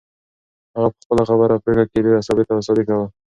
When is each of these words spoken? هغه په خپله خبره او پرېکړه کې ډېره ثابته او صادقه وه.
هغه 0.73 0.87
په 0.93 0.97
خپله 1.03 1.23
خبره 1.29 1.53
او 1.55 1.61
پرېکړه 1.63 1.85
کې 1.91 1.99
ډېره 2.05 2.25
ثابته 2.27 2.51
او 2.53 2.65
صادقه 2.67 2.93
وه. 2.97 3.07